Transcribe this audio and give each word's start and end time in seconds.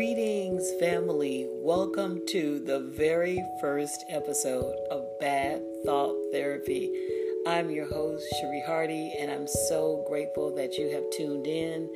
Greetings, 0.00 0.66
family. 0.80 1.46
Welcome 1.50 2.24
to 2.28 2.58
the 2.60 2.80
very 2.80 3.44
first 3.60 4.02
episode 4.08 4.74
of 4.90 5.04
Bad 5.20 5.60
Thought 5.84 6.16
Therapy. 6.32 6.90
I'm 7.46 7.68
your 7.68 7.84
host, 7.84 8.24
Cherie 8.40 8.64
Hardy, 8.66 9.12
and 9.20 9.30
I'm 9.30 9.46
so 9.46 10.02
grateful 10.08 10.54
that 10.54 10.78
you 10.78 10.88
have 10.88 11.04
tuned 11.10 11.46
in. 11.46 11.90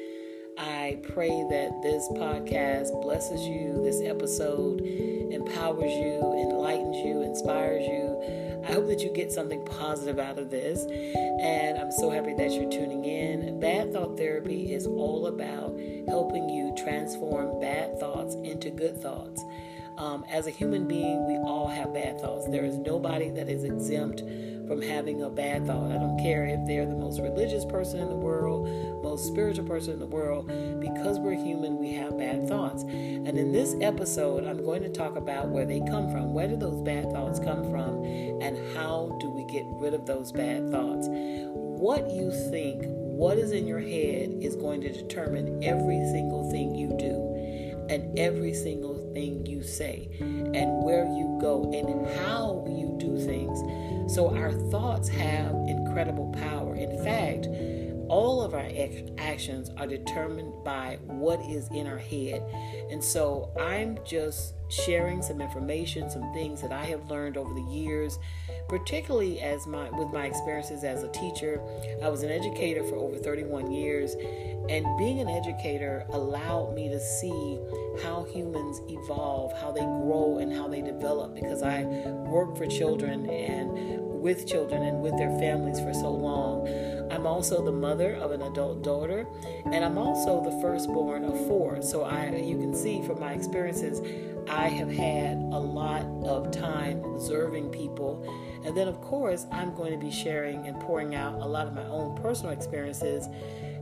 I 0.59 0.99
pray 1.15 1.31
that 1.49 1.81
this 1.83 2.07
podcast 2.13 2.93
blesses 3.01 3.41
you, 3.41 3.81
this 3.83 4.03
episode 4.03 4.83
empowers 4.83 5.91
you, 5.91 6.21
enlightens 6.51 6.99
you, 6.99 7.23
inspires 7.23 7.87
you. 7.87 8.61
I 8.69 8.73
hope 8.73 8.87
that 8.89 9.01
you 9.01 9.13
get 9.13 9.33
something 9.33 9.65
positive 9.65 10.19
out 10.19 10.39
of 10.39 10.51
this, 10.51 10.85
and 10.85 11.79
I'm 11.79 11.91
so 11.91 12.11
happy 12.11 12.35
that 12.35 12.51
you're 12.53 12.71
tuning 12.71 13.05
in. 13.05 13.61
Bad 13.61 13.93
Thought 13.93 14.17
Therapy 14.17 14.73
is 14.73 14.87
all 14.87 15.27
about 15.27 15.79
helping 16.07 16.49
you 16.49 16.75
transform 16.77 17.61
good 18.85 19.01
thoughts. 19.01 19.43
Um, 19.97 20.25
as 20.29 20.47
a 20.47 20.51
human 20.51 20.87
being, 20.87 21.27
we 21.27 21.37
all 21.37 21.69
have 21.69 21.95
bad 21.95 22.21
thoughts. 22.21 22.47
There 22.49 22.65
is 22.65 22.77
nobody 22.77 23.31
that 23.31 23.49
is 23.49 23.65
exempt 23.65 24.21
from 24.67 24.83
having 24.83 25.23
a 25.23 25.31
bad 25.31 25.67
thought. 25.67 25.91
I 25.91 25.97
don't 25.97 26.19
care 26.19 26.45
if 26.45 26.67
they're 26.67 26.85
the 26.85 26.97
most 26.97 27.21
religious 27.21 27.65
person 27.65 28.01
in 28.01 28.09
the 28.09 28.17
world, 28.17 28.69
most 29.03 29.27
spiritual 29.27 29.67
person 29.67 29.95
in 29.95 30.01
the 30.01 30.07
world. 30.07 30.49
Because 30.81 31.19
we're 31.19 31.33
human, 31.35 31.79
we 31.79 31.95
have 31.95 32.19
bad 32.19 32.47
thoughts. 32.47 32.83
And 32.83 33.39
in 33.39 33.53
this 33.53 33.75
episode, 33.81 34.45
I'm 34.45 34.63
going 34.63 34.83
to 34.83 34.91
talk 34.91 35.17
about 35.17 35.49
where 35.49 35.65
they 35.65 35.81
come 35.81 36.11
from. 36.11 36.35
Where 36.35 36.49
do 36.49 36.57
those 36.57 36.83
bad 36.83 37.11
thoughts 37.11 37.39
come 37.39 37.71
from? 37.71 38.05
And 38.05 38.77
how 38.77 39.17
do 39.21 39.31
we 39.31 39.45
get 39.45 39.65
rid 39.69 39.95
of 39.95 40.05
those 40.05 40.31
bad 40.33 40.71
thoughts? 40.71 41.07
What 41.09 42.11
you 42.11 42.33
think, 42.51 42.83
what 42.85 43.39
is 43.39 43.53
in 43.53 43.67
your 43.67 43.81
head, 43.81 44.35
is 44.43 44.57
going 44.57 44.83
to 44.83 44.93
determine 44.93 45.63
every 45.63 46.05
single 46.13 46.51
thing 46.51 46.75
you 46.75 46.89
do 46.99 47.34
and 47.89 48.19
every 48.19 48.55
single 48.55 48.95
thing 49.13 49.45
you 49.47 49.63
say 49.63 50.09
and 50.21 50.83
where 50.83 51.05
you 51.05 51.39
go 51.41 51.71
and 51.73 52.07
how 52.21 52.65
you 52.69 52.97
do 52.99 53.19
things. 53.19 54.13
So 54.13 54.35
our 54.35 54.53
thoughts 54.71 55.09
have 55.09 55.55
incredible 55.69 56.31
power. 56.33 56.75
In 56.75 57.03
fact, 57.05 57.47
all 58.09 58.43
of 58.43 58.55
our 58.55 58.71
actions 59.19 59.71
are 59.77 59.87
determined 59.87 60.53
by 60.65 60.99
what 61.07 61.41
is 61.41 61.69
in 61.73 61.87
our 61.87 61.99
head. 61.99 62.43
And 62.91 63.03
so 63.03 63.53
I'm 63.59 63.99
just 64.05 64.55
sharing 64.69 65.23
some 65.23 65.41
information, 65.41 66.11
some 66.11 66.33
things 66.33 66.61
that 66.63 66.73
I 66.73 66.85
have 66.85 67.11
learned 67.11 67.37
over 67.37 67.53
the 67.55 67.63
years, 67.63 68.19
particularly 68.69 69.41
as 69.41 69.67
my 69.67 69.89
with 69.91 70.13
my 70.13 70.27
experiences 70.27 70.85
as 70.85 71.03
a 71.03 71.09
teacher. 71.09 71.61
I 72.03 72.09
was 72.09 72.23
an 72.23 72.31
educator 72.31 72.83
for 72.85 72.97
over 72.97 73.17
31 73.17 73.71
years, 73.71 74.15
and 74.69 74.87
being 74.99 75.21
an 75.21 75.29
educator 75.29 76.07
allowed 76.11 76.75
me 76.75 76.89
to 76.89 77.01
see 77.01 77.59
how 78.03 78.25
humans 78.25 78.81
evolve, 78.89 79.57
how 79.61 79.71
they 79.71 79.81
grow, 79.81 80.39
and 80.41 80.53
how 80.53 80.69
they 80.69 80.83
develop 80.83 81.35
because 81.35 81.63
I 81.63 81.85
work 81.85 82.57
for 82.57 82.67
children 82.67 83.29
and 83.29 84.01
with 84.25 84.49
children 84.49 84.83
and 84.83 85.03
with 85.03 85.17
their 85.19 85.31
families 85.39 85.79
for 85.79 85.93
also 87.35 87.65
the 87.65 87.73
mother 87.73 88.15
of 88.15 88.31
an 88.31 88.43
adult 88.43 88.85
daughter, 88.85 89.27
and 89.65 89.85
I'm 89.85 89.99
also 89.99 90.41
the 90.41 90.53
firstborn 90.63 91.25
of 91.25 91.37
four. 91.49 91.83
So 91.83 92.05
I, 92.05 92.31
you 92.31 92.57
can 92.59 92.73
see 92.73 93.03
from 93.03 93.19
my 93.19 93.33
experiences, 93.33 94.01
I 94.49 94.69
have 94.69 94.89
had 94.89 95.39
a 95.39 95.59
lot 95.59 96.03
of 96.25 96.53
time 96.53 97.03
observing 97.03 97.71
people. 97.71 98.23
And 98.65 98.77
then, 98.77 98.87
of 98.87 99.01
course, 99.01 99.47
I'm 99.51 99.75
going 99.75 99.91
to 99.91 99.99
be 99.99 100.13
sharing 100.13 100.69
and 100.69 100.79
pouring 100.83 101.17
out 101.17 101.35
a 101.43 101.45
lot 101.45 101.67
of 101.67 101.75
my 101.75 101.85
own 101.87 102.17
personal 102.23 102.53
experiences 102.53 103.27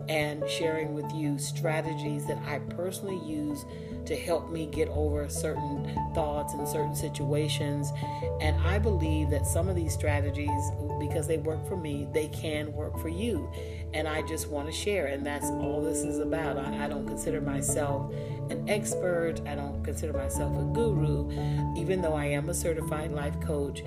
and 0.09 0.49
sharing 0.49 0.95
with 0.95 1.13
you 1.13 1.39
strategies 1.39 2.27
that 2.27 2.39
I 2.47 2.59
personally 2.59 3.21
use 3.23 3.67
to 4.07 4.17
help 4.17 4.51
me 4.51 4.67
get 4.67 4.89
over 4.89 5.29
certain 5.29 5.95
thoughts 6.15 6.55
and 6.55 6.67
certain 6.67 6.95
situations. 6.95 7.93
And 8.41 8.61
I 8.63 8.79
believe 8.79 9.29
that 9.31 9.47
some 9.47 9.69
of 9.69 9.77
these 9.77 9.93
strategies, 9.93 10.73
because 11.07 11.27
they 11.27 11.39
work 11.39 11.67
for 11.67 11.77
me, 11.77 12.07
they 12.13 12.29
can 12.29 12.73
work 12.73 12.99
for 12.99 13.09
you. 13.09 13.51
And 13.93 14.07
I 14.07 14.23
just 14.23 14.49
want 14.49 14.67
to 14.67 14.73
share, 14.73 15.07
and 15.07 15.27
that's 15.27 15.47
all 15.47 15.83
this 15.83 15.99
is 15.99 16.19
about. 16.19 16.57
I, 16.57 16.85
I 16.85 16.89
don't 16.89 17.07
consider 17.07 17.41
myself 17.41 18.13
an 18.51 18.69
expert, 18.69 19.41
I 19.47 19.55
don't 19.55 19.83
consider 19.83 20.13
myself 20.13 20.57
a 20.57 20.65
guru, 20.73 21.31
even 21.77 22.01
though 22.03 22.15
I 22.15 22.27
am 22.27 22.49
a 22.49 22.55
certified 22.55 23.13
life 23.13 23.39
coach. 23.41 23.83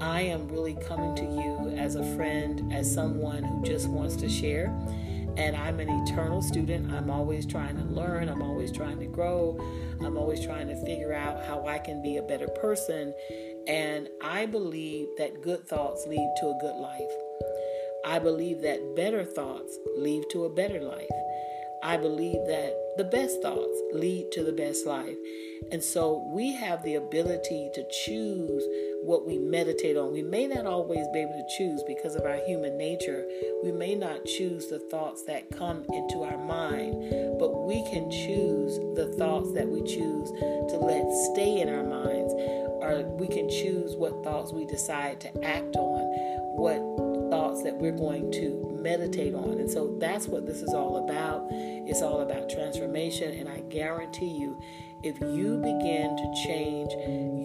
I 0.00 0.22
am 0.22 0.48
really 0.48 0.74
coming 0.74 1.14
to 1.16 1.24
you 1.24 1.76
as 1.76 1.96
a 1.96 2.16
friend, 2.16 2.72
as 2.72 2.92
someone 2.92 3.42
who 3.42 3.62
just 3.62 3.88
wants 3.88 4.16
to 4.16 4.28
share 4.28 4.74
and 5.36 5.56
I'm 5.56 5.80
an 5.80 5.88
eternal 5.88 6.42
student. 6.42 6.92
I'm 6.92 7.10
always 7.10 7.46
trying 7.46 7.76
to 7.76 7.84
learn, 7.84 8.28
I'm 8.28 8.42
always 8.42 8.70
trying 8.70 8.98
to 9.00 9.06
grow, 9.06 9.58
I'm 10.00 10.16
always 10.16 10.44
trying 10.44 10.68
to 10.68 10.76
figure 10.84 11.12
out 11.12 11.44
how 11.44 11.66
I 11.66 11.78
can 11.78 12.02
be 12.02 12.16
a 12.16 12.22
better 12.22 12.48
person. 12.48 13.14
And 13.66 14.08
I 14.22 14.46
believe 14.46 15.08
that 15.18 15.42
good 15.42 15.68
thoughts 15.68 16.06
lead 16.06 16.34
to 16.40 16.46
a 16.46 16.58
good 16.60 16.76
life. 16.76 17.10
I 18.04 18.18
believe 18.18 18.62
that 18.62 18.96
better 18.96 19.24
thoughts 19.24 19.78
lead 19.96 20.24
to 20.32 20.44
a 20.44 20.50
better 20.50 20.80
life. 20.80 21.10
I 21.82 21.96
believe 21.96 22.46
that 22.46 22.74
the 22.96 23.04
best 23.04 23.40
thoughts 23.40 23.80
lead 23.92 24.30
to 24.32 24.44
the 24.44 24.52
best 24.52 24.86
life. 24.86 25.16
And 25.72 25.82
so 25.82 26.28
we 26.32 26.52
have 26.52 26.82
the 26.82 26.96
ability 26.96 27.70
to 27.74 27.84
choose 28.04 28.64
what 29.02 29.26
we 29.26 29.38
meditate 29.38 29.96
on. 29.96 30.12
We 30.12 30.22
may 30.22 30.46
not 30.46 30.66
always 30.66 31.06
be 31.12 31.20
able 31.20 31.32
to 31.32 31.56
choose 31.56 31.82
because 31.86 32.16
of 32.16 32.24
our 32.24 32.38
human 32.46 32.76
nature. 32.76 33.24
We 33.62 33.72
may 33.72 33.94
not 33.94 34.24
choose 34.24 34.66
the 34.66 34.78
thoughts 34.90 35.22
that 35.24 35.50
come 35.56 35.84
into 35.90 36.22
our 36.22 36.36
mind, 36.36 37.38
but 37.38 37.66
we 37.66 37.82
can 37.90 38.10
choose 38.10 38.76
the 38.96 39.14
thoughts 39.16 39.52
that 39.52 39.68
we 39.68 39.80
choose 39.82 40.30
to 40.70 40.76
let 40.76 41.10
stay 41.32 41.60
in 41.60 41.68
our 41.68 41.84
minds, 41.84 42.34
or 42.82 43.02
we 43.02 43.28
can 43.28 43.48
choose 43.48 43.96
what 43.96 44.24
thoughts 44.24 44.52
we 44.52 44.64
decide 44.66 45.20
to 45.20 45.44
act 45.44 45.76
on, 45.76 46.00
what 46.56 46.78
thoughts 47.30 47.62
that 47.62 47.76
we're 47.76 47.92
going 47.92 48.30
to 48.32 48.78
meditate 48.80 49.34
on. 49.34 49.58
And 49.58 49.70
so 49.70 49.96
that's 49.98 50.26
what 50.26 50.46
this 50.46 50.62
is 50.62 50.74
all 50.74 51.04
about. 51.04 51.46
It's 51.50 52.02
all 52.02 52.20
about 52.20 52.50
transformation, 52.50 53.38
and 53.38 53.48
I 53.48 53.60
guarantee 53.60 54.26
you 54.26 54.60
if 55.02 55.18
you 55.20 55.56
begin 55.56 56.14
to 56.16 56.34
change 56.44 56.92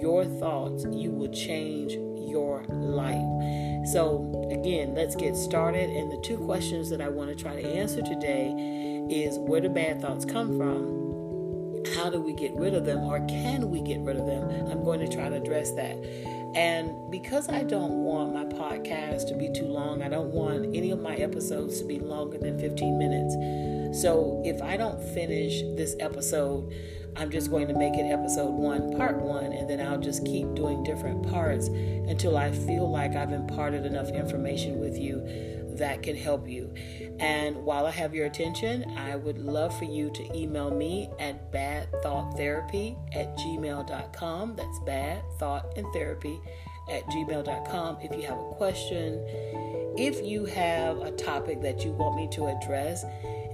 your 0.02 0.26
thoughts, 0.26 0.86
you 0.92 1.12
will 1.12 1.32
change 1.32 1.94
your 2.30 2.66
life. 2.68 3.88
So, 3.88 4.46
again, 4.52 4.94
let's 4.94 5.16
get 5.16 5.38
started. 5.38 5.90
And 5.90 6.12
the 6.12 6.22
two 6.22 6.38
questions 6.38 6.90
that 6.90 7.00
I 7.00 7.08
want 7.08 7.30
to 7.30 7.36
try 7.36 7.62
to 7.62 7.66
answer 7.66 8.02
today 8.02 8.50
is 9.10 9.38
where 9.40 9.62
do 9.62 9.70
bad 9.70 10.02
thoughts 10.02 10.26
come 10.26 10.58
from? 10.58 11.05
How 11.96 12.10
do 12.10 12.20
we 12.20 12.34
get 12.34 12.54
rid 12.56 12.74
of 12.74 12.86
them, 12.86 13.06
or 13.06 13.26
can 13.26 13.70
we 13.72 13.80
get 13.82 14.02
rid 14.02 14.18
of 14.18 14.26
them? 14.26 14.50
I'm 14.70 14.84
going 14.84 15.00
to 15.00 15.08
try 15.08 15.30
to 15.30 15.36
address 15.36 15.72
that. 15.72 15.96
And 16.54 17.10
because 17.10 17.48
I 17.48 17.64
don't 17.64 18.04
want 18.04 18.34
my 18.34 18.44
podcast 18.44 19.30
to 19.30 19.36
be 19.36 19.50
too 19.50 19.66
long, 19.66 20.04
I 20.04 20.10
don't 20.10 20.32
want 20.32 20.76
any 20.76 20.92
of 20.92 21.02
my 21.02 21.16
episodes 21.16 21.80
to 21.80 21.86
be 21.86 22.00
longer 22.00 22.38
than 22.38 22.60
15 22.60 22.98
minutes. 22.98 24.02
So 24.02 24.42
if 24.44 24.62
I 24.62 24.76
don't 24.76 25.02
finish 25.02 25.62
this 25.78 25.96
episode, 26.02 26.74
I'm 27.16 27.32
just 27.32 27.50
going 27.50 27.70
to 27.70 27.74
make 27.74 27.94
it 27.94 28.12
episode 28.12 28.52
one, 28.52 28.98
part 28.98 29.16
one, 29.16 29.54
and 29.54 29.70
then 29.70 29.80
I'll 29.80 30.00
just 30.00 30.26
keep 30.26 30.54
doing 30.54 30.84
different 30.84 31.30
parts 31.32 31.68
until 31.68 32.36
I 32.36 32.52
feel 32.52 32.92
like 32.92 33.16
I've 33.16 33.32
imparted 33.32 33.86
enough 33.86 34.10
information 34.10 34.82
with 34.82 34.98
you 34.98 35.55
that 35.78 36.04
can 36.04 36.16
help 36.16 36.48
you. 36.48 36.74
And 37.20 37.56
while 37.58 37.86
I 37.86 37.92
have 37.92 38.14
your 38.14 38.26
attention, 38.26 38.86
I 38.98 39.16
would 39.16 39.38
love 39.38 39.78
for 39.78 39.86
you 39.86 40.10
to 40.12 40.38
email 40.38 40.72
me 40.72 41.10
at 41.20 41.52
badthoughttherapy 41.52 42.98
at 43.14 43.38
gmail.com. 43.38 44.56
That's 44.56 44.80
bad 44.80 45.24
thought 45.40 45.78
and 45.78 45.86
therapy 45.94 46.40
at 46.90 47.06
gmail.com 47.08 47.98
if 48.02 48.16
you 48.16 48.28
have 48.28 48.38
a 48.38 48.54
question. 48.56 49.24
If 49.98 50.26
you 50.26 50.46
have 50.46 50.98
a 50.98 51.12
topic 51.12 51.62
that 51.62 51.86
you 51.86 51.92
want 51.92 52.16
me 52.16 52.28
to 52.34 52.48
address, 52.48 53.06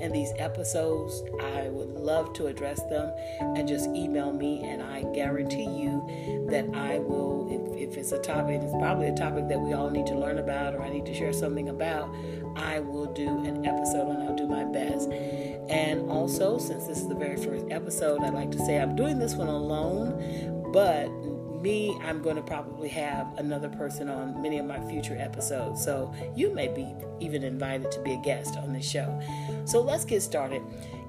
in 0.01 0.11
these 0.11 0.33
episodes. 0.37 1.23
I 1.39 1.69
would 1.69 1.89
love 1.89 2.33
to 2.33 2.47
address 2.47 2.81
them 2.83 3.13
and 3.39 3.67
just 3.67 3.87
email 3.89 4.33
me, 4.33 4.63
and 4.63 4.81
I 4.81 5.03
guarantee 5.13 5.63
you 5.63 6.47
that 6.49 6.65
I 6.73 6.99
will, 6.99 7.47
if, 7.81 7.97
it's 7.97 8.11
a 8.11 8.19
topic, 8.19 8.61
it's 8.61 8.73
probably 8.73 9.07
a 9.07 9.15
topic 9.15 9.47
that 9.49 9.59
we 9.59 9.73
all 9.73 9.89
need 9.89 10.05
to 10.07 10.15
learn 10.15 10.37
about 10.37 10.75
or 10.75 10.81
I 10.81 10.89
need 10.89 11.05
to 11.05 11.13
share 11.13 11.33
something 11.33 11.69
about, 11.69 12.13
I 12.55 12.79
will 12.79 13.11
do 13.13 13.27
an 13.43 13.65
episode 13.65 14.09
and 14.09 14.23
I'll 14.23 14.35
do 14.35 14.47
my 14.47 14.63
best. 14.63 15.09
And 15.69 16.09
also, 16.09 16.57
since 16.57 16.87
this 16.87 16.99
is 16.99 17.07
the 17.07 17.15
very 17.15 17.37
first 17.37 17.65
episode, 17.69 18.21
I'd 18.21 18.33
like 18.33 18.51
to 18.51 18.59
say 18.59 18.79
I'm 18.79 18.95
doing 18.95 19.19
this 19.19 19.35
one 19.35 19.47
alone, 19.47 20.71
but 20.73 21.09
me, 21.61 21.97
I'm 22.03 22.21
going 22.21 22.35
to 22.35 22.41
probably 22.41 22.89
have 22.89 23.37
another 23.37 23.69
person 23.69 24.09
on 24.09 24.41
many 24.41 24.57
of 24.57 24.65
my 24.65 24.81
future 24.89 25.15
episodes. 25.17 25.83
So 25.83 26.13
you 26.35 26.53
may 26.53 26.67
be 26.67 26.93
even 27.19 27.43
invited 27.43 27.91
to 27.91 28.01
be 28.01 28.13
a 28.13 28.21
guest 28.21 28.57
on 28.57 28.73
this 28.73 28.89
show. 28.89 29.19
So 29.65 29.81
let's 29.81 30.05
get 30.05 30.21
started. 30.21 30.61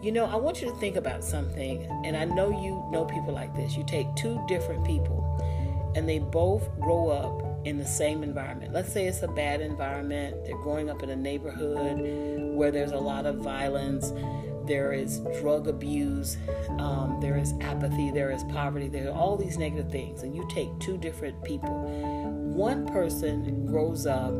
You 0.02 0.12
know, 0.12 0.26
I 0.26 0.36
want 0.36 0.60
you 0.60 0.68
to 0.68 0.76
think 0.76 0.96
about 0.96 1.24
something, 1.24 1.86
and 2.04 2.16
I 2.16 2.24
know 2.24 2.50
you 2.50 2.84
know 2.90 3.04
people 3.04 3.32
like 3.32 3.54
this. 3.54 3.76
You 3.76 3.84
take 3.84 4.12
two 4.16 4.42
different 4.48 4.84
people, 4.84 5.21
and 5.94 6.08
they 6.08 6.18
both 6.18 6.68
grow 6.80 7.08
up 7.08 7.66
in 7.66 7.78
the 7.78 7.86
same 7.86 8.22
environment. 8.22 8.72
Let's 8.72 8.92
say 8.92 9.06
it's 9.06 9.22
a 9.22 9.28
bad 9.28 9.60
environment. 9.60 10.44
They're 10.44 10.56
growing 10.58 10.90
up 10.90 11.02
in 11.02 11.10
a 11.10 11.16
neighborhood 11.16 11.98
where 12.56 12.70
there's 12.70 12.92
a 12.92 12.98
lot 12.98 13.26
of 13.26 13.36
violence. 13.36 14.12
there 14.66 14.92
is 14.92 15.20
drug 15.40 15.68
abuse, 15.68 16.36
um, 16.78 17.18
there 17.20 17.36
is 17.36 17.52
apathy, 17.60 18.10
there 18.10 18.30
is 18.30 18.44
poverty, 18.44 18.88
there 18.88 19.08
are 19.08 19.14
all 19.14 19.36
these 19.36 19.58
negative 19.58 19.90
things. 19.90 20.22
And 20.22 20.34
you 20.34 20.46
take 20.48 20.68
two 20.78 20.96
different 20.96 21.42
people. 21.42 21.82
One 22.54 22.86
person 22.86 23.66
grows 23.66 24.06
up 24.06 24.32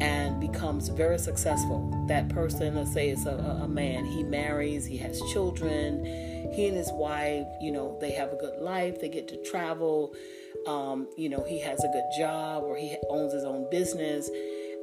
and 0.00 0.38
becomes 0.40 0.88
very 0.88 1.18
successful. 1.18 1.92
That 2.06 2.28
person, 2.28 2.76
let's 2.76 2.92
say 2.92 3.10
it's 3.10 3.26
a, 3.26 3.60
a 3.62 3.68
man, 3.68 4.04
he 4.04 4.22
marries, 4.22 4.86
he 4.86 4.96
has 4.98 5.20
children, 5.32 6.04
he 6.52 6.66
and 6.66 6.76
his 6.76 6.90
wife, 6.92 7.46
you 7.60 7.72
know, 7.72 7.96
they 8.00 8.12
have 8.12 8.32
a 8.32 8.36
good 8.36 8.60
life, 8.60 9.00
they 9.00 9.08
get 9.08 9.28
to 9.28 9.36
travel, 9.44 10.14
um, 10.66 11.08
you 11.16 11.28
know, 11.28 11.44
he 11.46 11.60
has 11.60 11.78
a 11.82 11.88
good 11.88 12.10
job 12.16 12.62
or 12.64 12.76
he 12.76 12.96
owns 13.10 13.32
his 13.32 13.44
own 13.44 13.68
business 13.70 14.30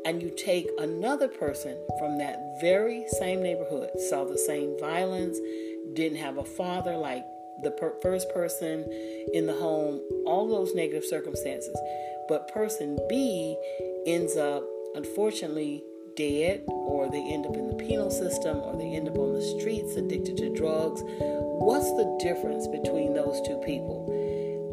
and 0.05 0.21
you 0.21 0.29
take 0.29 0.69
another 0.79 1.27
person 1.27 1.75
from 1.97 2.17
that 2.19 2.39
very 2.61 3.05
same 3.19 3.41
neighborhood, 3.41 3.89
saw 4.09 4.23
the 4.23 4.37
same 4.37 4.77
violence, 4.79 5.39
didn't 5.93 6.19
have 6.19 6.37
a 6.37 6.45
father 6.45 6.95
like 6.95 7.25
the 7.63 7.71
per- 7.71 7.95
first 8.01 8.29
person 8.29 8.85
in 9.33 9.47
the 9.47 9.53
home, 9.53 9.99
all 10.27 10.47
those 10.47 10.75
negative 10.75 11.03
circumstances. 11.03 11.75
But 12.29 12.47
person 12.53 12.97
B 13.09 13.57
ends 14.05 14.37
up, 14.37 14.63
unfortunately, 14.93 15.83
dead, 16.15 16.63
or 16.67 17.09
they 17.09 17.21
end 17.21 17.45
up 17.45 17.55
in 17.55 17.67
the 17.67 17.83
penal 17.83 18.09
system, 18.09 18.57
or 18.57 18.75
they 18.75 18.95
end 18.95 19.07
up 19.07 19.17
on 19.17 19.33
the 19.33 19.41
streets 19.41 19.95
addicted 19.95 20.37
to 20.37 20.53
drugs. 20.55 21.01
What's 21.05 21.89
the 21.91 22.17
difference 22.21 22.67
between 22.67 23.13
those 23.13 23.41
two 23.45 23.57
people? 23.65 24.11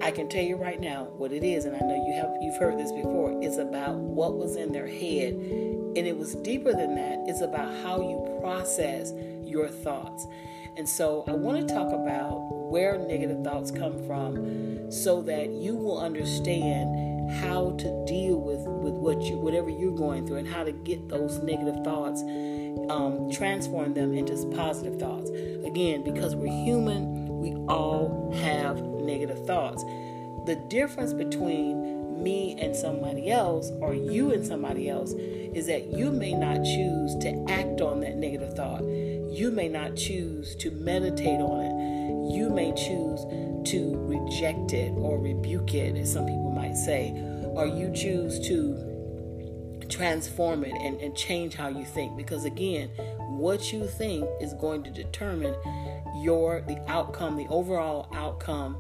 I 0.03 0.11
can 0.11 0.29
tell 0.29 0.43
you 0.43 0.57
right 0.57 0.81
now 0.81 1.05
what 1.17 1.33
it 1.33 1.45
is, 1.45 1.65
and 1.65 1.77
I 1.77 1.79
know 1.79 1.95
you 1.95 2.15
have 2.15 2.35
you've 2.41 2.59
heard 2.59 2.79
this 2.79 2.91
before. 2.91 3.39
It's 3.41 3.59
about 3.59 3.95
what 3.95 4.37
was 4.37 4.57
in 4.57 4.73
their 4.73 4.89
head, 4.89 5.35
and 5.35 5.99
it 5.99 6.17
was 6.17 6.35
deeper 6.35 6.73
than 6.73 6.97
that. 6.97 7.25
It's 7.29 7.41
about 7.41 7.73
how 7.83 8.01
you 8.01 8.39
process 8.41 9.13
your 9.45 9.69
thoughts. 9.69 10.27
And 10.77 10.89
so 10.89 11.25
I 11.29 11.33
want 11.33 11.69
to 11.69 11.75
talk 11.75 11.93
about 11.93 12.39
where 12.71 12.99
negative 12.99 13.45
thoughts 13.45 13.71
come 13.71 14.05
from 14.07 14.91
so 14.91 15.23
that 15.23 15.51
you 15.51 15.77
will 15.77 16.01
understand 16.01 17.12
how 17.31 17.75
to 17.79 18.05
deal 18.07 18.41
with, 18.41 18.61
with 18.61 18.95
what 18.95 19.21
you 19.23 19.37
whatever 19.39 19.71
you're 19.71 19.97
going 19.97 20.27
through 20.27 20.37
and 20.37 20.49
how 20.49 20.65
to 20.65 20.73
get 20.73 21.09
those 21.09 21.39
negative 21.39 21.77
thoughts 21.85 22.23
um, 22.91 23.31
transform 23.31 23.95
them 23.95 24.15
into 24.15 24.35
positive 24.55 24.99
thoughts 24.99 25.31
again 25.65 26.03
because 26.03 26.35
we're 26.35 26.47
human 26.65 27.23
we 27.43 27.55
all 27.67 28.33
have 28.37 28.81
negative 28.81 29.45
thoughts. 29.47 29.83
The 30.47 30.55
difference 30.69 31.13
between 31.13 32.23
me 32.23 32.57
and 32.61 32.75
somebody 32.75 33.31
else, 33.31 33.71
or 33.81 33.95
you 33.95 34.33
and 34.33 34.47
somebody 34.47 34.89
else, 34.89 35.13
is 35.13 35.67
that 35.67 35.87
you 35.87 36.13
may 36.13 36.35
not 36.35 36.63
choose 36.65 37.17
to 37.17 37.45
act 37.49 37.81
on 37.81 38.01
that 38.01 38.17
negative 38.17 38.55
thought. 38.55 38.85
You 38.85 39.51
may 39.51 39.69
not 39.69 39.97
choose 39.97 40.55
to 40.57 40.71
meditate 40.71 41.41
on 41.41 41.65
it. 41.65 41.92
You 42.31 42.51
may 42.51 42.73
choose 42.73 43.25
to 43.71 43.97
reject 43.97 44.73
it 44.73 44.93
or 44.97 45.19
rebuke 45.19 45.75
it, 45.75 45.97
as 45.97 46.13
some 46.13 46.27
people 46.27 46.51
might 46.51 46.77
say, 46.77 47.13
or 47.55 47.67
you 47.67 47.93
choose 47.93 48.39
to 48.49 49.87
transform 49.89 50.65
it 50.65 50.73
and, 50.73 51.01
and 51.01 51.15
change 51.17 51.55
how 51.55 51.69
you 51.69 51.85
think. 51.85 52.17
Because 52.17 52.45
again, 52.45 52.89
what 53.29 53.73
you 53.73 53.87
think 53.87 54.29
is 54.41 54.55
going 54.55 54.83
to 54.85 54.91
determine 54.91 55.55
your 56.17 56.63
the 56.63 56.79
outcome, 56.89 57.37
the 57.37 57.47
overall 57.49 58.09
outcome 58.15 58.79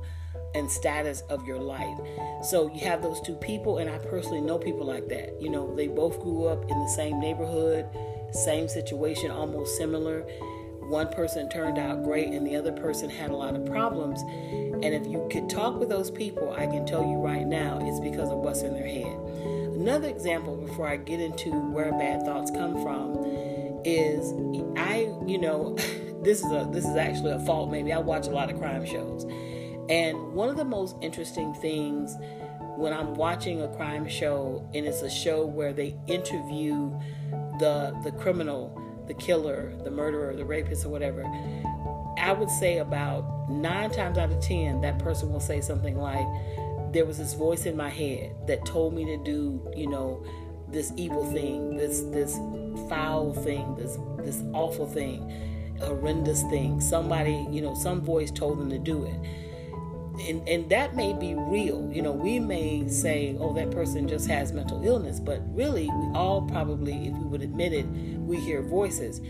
and 0.54 0.70
status 0.70 1.22
of 1.30 1.46
your 1.46 1.58
life. 1.58 1.98
So 2.42 2.70
you 2.72 2.80
have 2.80 3.02
those 3.02 3.20
two 3.20 3.34
people, 3.36 3.78
and 3.78 3.88
I 3.90 3.98
personally 3.98 4.40
know 4.40 4.58
people 4.58 4.86
like 4.86 5.08
that. 5.08 5.40
You 5.40 5.50
know, 5.50 5.74
they 5.74 5.88
both 5.88 6.20
grew 6.20 6.46
up 6.46 6.70
in 6.70 6.78
the 6.78 6.88
same 6.88 7.20
neighborhood, 7.20 7.86
same 8.32 8.68
situation, 8.68 9.30
almost 9.30 9.76
similar. 9.76 10.26
One 10.92 11.08
person 11.08 11.48
turned 11.48 11.78
out 11.78 12.04
great, 12.04 12.34
and 12.34 12.46
the 12.46 12.54
other 12.54 12.70
person 12.70 13.08
had 13.08 13.30
a 13.30 13.34
lot 13.34 13.56
of 13.56 13.64
problems. 13.64 14.20
And 14.20 14.84
if 14.84 15.06
you 15.06 15.26
could 15.30 15.48
talk 15.48 15.80
with 15.80 15.88
those 15.88 16.10
people, 16.10 16.52
I 16.52 16.66
can 16.66 16.84
tell 16.84 17.00
you 17.00 17.16
right 17.16 17.46
now, 17.46 17.78
it's 17.80 17.98
because 17.98 18.28
of 18.28 18.40
what's 18.40 18.60
in 18.60 18.74
their 18.74 18.86
head. 18.86 19.16
Another 19.74 20.08
example 20.08 20.54
before 20.54 20.86
I 20.86 20.98
get 20.98 21.18
into 21.18 21.50
where 21.50 21.92
bad 21.92 22.26
thoughts 22.26 22.50
come 22.50 22.74
from 22.82 23.24
is 23.86 24.34
I, 24.76 25.10
you 25.26 25.38
know, 25.38 25.76
this 26.22 26.44
is 26.44 26.52
a 26.52 26.68
this 26.70 26.84
is 26.84 26.94
actually 26.94 27.32
a 27.32 27.40
fault 27.40 27.70
maybe. 27.70 27.90
I 27.90 27.98
watch 27.98 28.26
a 28.26 28.30
lot 28.30 28.50
of 28.50 28.58
crime 28.58 28.84
shows. 28.84 29.24
And 29.88 30.34
one 30.34 30.50
of 30.50 30.58
the 30.58 30.64
most 30.66 30.96
interesting 31.00 31.54
things 31.54 32.18
when 32.76 32.92
I'm 32.92 33.14
watching 33.14 33.62
a 33.62 33.68
crime 33.76 34.06
show 34.06 34.68
and 34.74 34.84
it's 34.84 35.00
a 35.00 35.08
show 35.08 35.46
where 35.46 35.72
they 35.72 35.96
interview 36.06 36.92
the 37.58 37.98
the 38.04 38.12
criminal, 38.12 38.78
the 39.06 39.14
killer, 39.14 39.74
the 39.84 39.90
murderer, 39.90 40.34
the 40.34 40.44
rapist 40.44 40.84
or 40.84 40.88
whatever, 40.88 41.22
I 42.18 42.32
would 42.32 42.50
say 42.50 42.78
about 42.78 43.50
9 43.50 43.90
times 43.90 44.18
out 44.18 44.30
of 44.30 44.40
10 44.40 44.80
that 44.82 44.98
person 44.98 45.32
will 45.32 45.40
say 45.40 45.60
something 45.60 45.96
like 45.96 46.26
there 46.92 47.04
was 47.04 47.18
this 47.18 47.34
voice 47.34 47.66
in 47.66 47.76
my 47.76 47.88
head 47.88 48.34
that 48.46 48.64
told 48.66 48.94
me 48.94 49.04
to 49.06 49.16
do, 49.24 49.66
you 49.74 49.88
know, 49.88 50.24
this 50.68 50.92
evil 50.96 51.30
thing, 51.32 51.76
this 51.76 52.00
this 52.12 52.36
foul 52.88 53.32
thing, 53.34 53.74
this 53.76 53.98
this 54.18 54.42
awful 54.52 54.86
thing, 54.86 55.76
horrendous 55.80 56.42
thing. 56.44 56.80
Somebody, 56.80 57.46
you 57.50 57.60
know, 57.60 57.74
some 57.74 58.00
voice 58.00 58.30
told 58.30 58.58
them 58.58 58.70
to 58.70 58.78
do 58.78 59.04
it 59.04 59.18
and, 60.20 60.46
and 60.48 60.68
that 60.70 60.94
may 60.94 61.12
be 61.12 61.34
real. 61.34 61.90
You 61.92 62.02
know, 62.02 62.12
we 62.12 62.38
may 62.38 62.88
say, 62.88 63.36
oh, 63.40 63.52
that 63.54 63.70
person 63.70 64.06
just 64.06 64.28
has 64.28 64.52
mental 64.52 64.84
illness, 64.84 65.18
but 65.18 65.40
really, 65.54 65.86
we 65.86 66.14
all 66.14 66.42
probably, 66.42 67.08
if 67.08 67.14
we 67.14 67.24
would 67.24 67.42
admit 67.42 67.72
it, 67.72 67.86
we 68.26 68.38
hear 68.38 68.62
voices. 68.62 69.20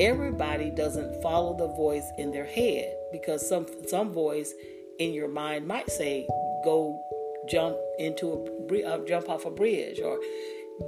Everybody 0.00 0.70
doesn't 0.70 1.22
follow 1.22 1.56
the 1.56 1.68
voice 1.68 2.04
in 2.18 2.32
their 2.32 2.44
head 2.44 2.94
because 3.12 3.48
some 3.48 3.66
some 3.86 4.12
voice 4.12 4.52
in 4.98 5.12
your 5.12 5.28
mind 5.28 5.66
might 5.66 5.90
say, 5.90 6.26
go 6.64 7.00
jump 7.48 7.76
into 7.98 8.32
a 8.70 8.84
uh, 8.84 8.98
jump 9.06 9.28
off 9.28 9.44
a 9.44 9.50
bridge 9.50 10.00
or 10.00 10.18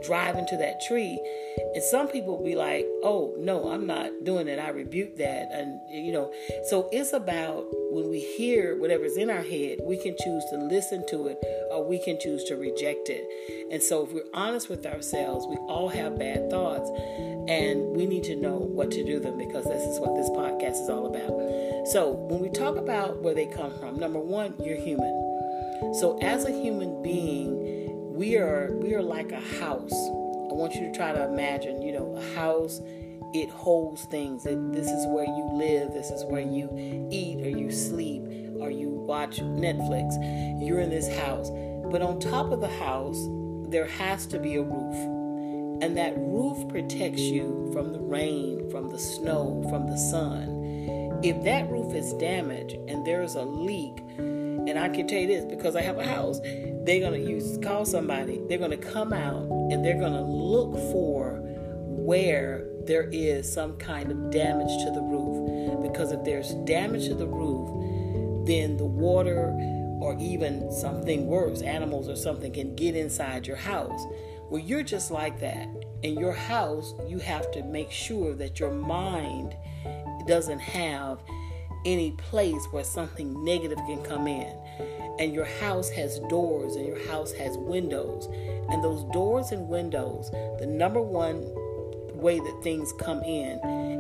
drive 0.03 0.37
into 0.37 0.57
that 0.57 0.81
tree. 0.87 1.21
And 1.75 1.83
some 1.83 2.09
people 2.09 2.43
be 2.43 2.55
like, 2.55 2.87
oh, 3.03 3.35
no, 3.39 3.71
I'm 3.71 3.87
not 3.87 4.25
doing 4.25 4.49
it. 4.49 4.59
I 4.59 4.71
rebuke 4.71 5.17
that. 5.17 5.49
And, 5.53 5.81
you 5.91 6.13
know, 6.13 6.33
so 6.69 6.89
it's 6.93 7.13
about 7.13 7.67
when 7.91 8.09
we 8.09 8.21
hear 8.21 8.79
whatever's 8.79 9.17
in 9.17 9.31
our 9.31 9.43
head, 9.43 9.79
we 9.83 9.97
can 9.97 10.17
choose 10.23 10.45
to 10.51 10.57
listen 10.57 11.07
to 11.09 11.29
it 11.29 11.39
or 11.71 11.87
we 11.87 12.03
can 12.03 12.19
choose 12.21 12.45
to 12.45 12.57
reject 12.57 13.09
it. 13.09 13.25
And 13.71 13.83
so 13.83 14.05
if 14.05 14.13
we're 14.13 14.25
honest 14.35 14.69
with 14.69 14.87
ourselves, 14.87 15.47
we 15.47 15.57
all 15.57 15.89
have 15.89 16.19
bad 16.19 16.51
thoughts 16.51 16.91
and 17.49 17.97
we 17.97 18.07
need 18.07 18.25
to 18.25 18.37
know 18.37 18.57
what 18.57 18.91
to 18.91 19.05
do 19.05 19.21
them 19.21 19.39
because 19.39 19.65
this 19.65 19.83
is 19.83 20.01
what 20.01 20.15
this 20.17 20.29
podcast 20.31 20.83
is 20.83 20.91
all 20.91 21.07
about. 21.07 21.89
So 21.89 22.11
when 22.11 22.41
we 22.41 22.49
talk 22.51 22.77
about 22.77 23.23
where 23.23 23.35
they 23.35 23.47
come 23.47 23.73
from, 23.79 23.99
number 23.99 24.19
one, 24.19 24.55
you're 24.63 24.77
human. 24.77 25.95
So 26.01 26.19
as 26.21 26.45
a 26.45 26.51
human 26.51 27.03
being, 27.03 28.15
we 28.17 28.37
are 28.37 28.75
we 28.81 28.95
are 28.95 29.03
like 29.03 29.31
a 29.31 29.41
house. 29.41 29.93
I 30.51 30.55
want 30.55 30.75
you 30.75 30.83
to 30.83 30.93
try 30.93 31.13
to 31.13 31.25
imagine, 31.25 31.83
you 31.83 31.93
know, 31.93 32.17
a 32.17 32.35
house 32.35 32.81
it 33.35 33.51
holds 33.51 34.05
things. 34.05 34.47
It, 34.47 34.73
this 34.73 34.87
is 34.87 35.07
where 35.09 35.25
you 35.25 35.51
live, 35.53 35.93
this 35.93 36.11
is 36.11 36.25
where 36.25 36.41
you 36.41 36.71
eat 37.11 37.45
or 37.45 37.51
you 37.51 37.71
sleep 37.71 38.23
or 38.61 38.71
you 38.71 38.89
watch 38.89 39.39
Netflix. 39.39 40.15
You're 40.65 40.81
in 40.81 40.91
this 40.91 41.09
house. 41.19 41.51
But 41.91 42.03
on 42.03 42.19
top 42.19 42.51
of 42.51 42.61
the 42.61 42.69
house, 42.69 43.19
there 43.69 43.87
has 43.87 44.27
to 44.29 44.39
be 44.39 44.57
a 44.57 44.63
roof. 44.63 44.95
And 45.83 45.97
that 45.99 46.15
roof 46.17 46.67
protects 46.69 47.21
you 47.21 47.71
from 47.73 47.93
the 47.93 48.01
rain, 48.01 48.71
from 48.71 48.89
the 48.89 48.99
snow, 48.99 49.63
from 49.69 49.87
the 49.87 49.99
sun. 49.99 51.21
If 51.23 51.43
that 51.45 51.71
roof 51.71 51.95
is 51.95 52.15
damaged 52.15 52.77
and 52.89 53.07
there's 53.07 53.35
a 53.35 53.43
leak, 53.43 53.99
and 54.19 54.79
I 54.79 54.89
can 54.89 55.07
tell 55.07 55.21
you 55.21 55.27
this 55.27 55.45
because 55.45 55.77
I 55.77 55.83
have 55.83 55.99
a 55.99 56.07
house, 56.07 56.41
they're 56.87 57.01
going 57.01 57.21
to 57.21 57.31
use 57.31 57.59
call 57.63 57.85
somebody. 57.85 58.41
They're 58.49 58.59
going 58.59 58.71
to 58.71 58.77
come 58.77 59.13
out 59.13 59.43
and 59.71 59.85
they're 59.85 59.99
going 59.99 60.13
to 60.13 60.23
look 60.23 60.75
for 60.93 61.41
where 61.85 62.65
there 62.85 63.09
is 63.11 63.53
some 63.53 63.77
kind 63.79 64.13
of 64.13 64.31
damage 64.31 64.85
to 64.85 64.93
the 64.93 65.03
roof. 65.03 65.83
Because 65.83 66.13
if 66.13 66.23
there's 66.25 66.55
damage 66.65 67.09
to 67.09 67.15
the 67.15 67.27
roof, 67.27 68.47
then 68.47 68.77
the 68.77 68.85
water 68.85 69.49
or 70.01 70.17
even 70.21 70.71
something 70.71 71.27
worse, 71.27 71.63
animals 71.63 72.09
or 72.09 72.15
something 72.15 72.53
can 72.53 72.77
get 72.77 72.95
inside 72.95 73.47
your 73.47 73.57
house. 73.57 74.01
Well, 74.49 74.63
you're 74.63 74.85
just 74.85 75.11
like 75.11 75.41
that. 75.41 75.69
In 76.03 76.17
your 76.17 76.33
house, 76.33 76.95
you 77.09 77.19
have 77.19 77.51
to 77.53 77.65
make 77.65 77.91
sure 77.91 78.35
that 78.35 78.61
your 78.61 78.71
mind 78.71 79.57
doesn't 80.29 80.61
have 80.61 81.19
any 81.85 82.13
place 82.13 82.65
where 82.71 82.85
something 82.85 83.45
negative 83.45 83.79
can 83.79 84.03
come 84.05 84.29
in. 84.29 84.57
And 85.19 85.33
your 85.33 85.45
house 85.45 85.89
has 85.91 86.19
doors 86.29 86.77
and 86.77 86.87
your 86.87 87.03
house 87.07 87.33
has 87.33 87.57
windows. 87.57 88.29
And 88.69 88.83
those 88.83 89.05
doors 89.13 89.53
and 89.53 89.69
windows, 89.69 90.31
the 90.59 90.67
number 90.67 91.01
one 91.01 91.45
way 92.15 92.39
that 92.39 92.61
things 92.63 92.93
come 92.99 93.23
in 93.23 93.59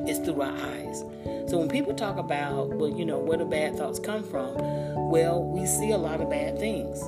is 0.08 0.18
through 0.18 0.42
our 0.42 0.56
eyes. 0.56 1.04
So 1.48 1.58
when 1.58 1.68
people 1.68 1.94
talk 1.94 2.18
about, 2.18 2.68
well, 2.70 2.90
you 2.90 3.04
know, 3.04 3.18
where 3.18 3.38
do 3.38 3.44
bad 3.44 3.76
thoughts 3.76 3.98
come 3.98 4.24
from? 4.24 4.56
Well, 5.10 5.42
we 5.42 5.66
see 5.66 5.92
a 5.92 5.98
lot 5.98 6.20
of 6.20 6.28
bad 6.28 6.58
things. 6.58 7.00